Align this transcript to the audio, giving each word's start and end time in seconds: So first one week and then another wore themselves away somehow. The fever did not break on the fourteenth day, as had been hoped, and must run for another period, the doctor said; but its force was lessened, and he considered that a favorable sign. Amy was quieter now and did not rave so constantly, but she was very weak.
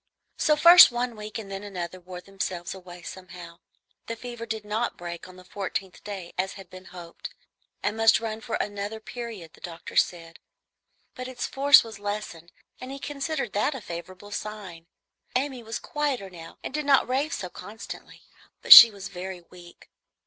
So 0.39 0.55
first 0.55 0.91
one 0.91 1.15
week 1.15 1.37
and 1.37 1.51
then 1.51 1.61
another 1.61 1.99
wore 1.99 2.21
themselves 2.21 2.73
away 2.73 3.03
somehow. 3.03 3.59
The 4.07 4.15
fever 4.15 4.47
did 4.47 4.65
not 4.65 4.97
break 4.97 5.27
on 5.27 5.35
the 5.35 5.43
fourteenth 5.45 6.03
day, 6.03 6.33
as 6.39 6.53
had 6.53 6.71
been 6.71 6.85
hoped, 6.85 7.35
and 7.83 7.97
must 7.97 8.19
run 8.19 8.41
for 8.41 8.55
another 8.55 8.99
period, 8.99 9.53
the 9.53 9.61
doctor 9.61 9.95
said; 9.95 10.39
but 11.13 11.27
its 11.27 11.45
force 11.45 11.83
was 11.83 11.99
lessened, 11.99 12.51
and 12.79 12.89
he 12.89 12.97
considered 12.97 13.53
that 13.53 13.75
a 13.75 13.79
favorable 13.81 14.31
sign. 14.31 14.87
Amy 15.35 15.61
was 15.61 15.77
quieter 15.77 16.31
now 16.31 16.57
and 16.63 16.73
did 16.73 16.87
not 16.87 17.07
rave 17.07 17.31
so 17.31 17.47
constantly, 17.47 18.23
but 18.63 18.73
she 18.73 18.89
was 18.89 19.07
very 19.07 19.41
weak. 19.51 19.87